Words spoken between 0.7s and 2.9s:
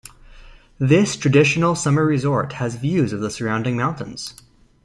This traditional summer resort has